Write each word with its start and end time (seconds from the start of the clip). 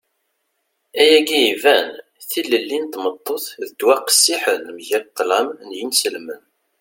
ayagi 1.01 1.39
iban. 1.53 1.87
tilelli 2.29 2.77
n 2.79 2.85
tmeṭṭut 2.93 3.45
d 3.61 3.63
ddwa 3.71 3.95
qqessiḥen 3.99 4.63
mgal 4.77 5.03
ṭṭlam 5.09 5.47
n 5.65 5.69
yinselmen 5.77 6.43